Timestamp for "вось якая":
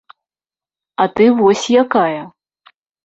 1.41-2.21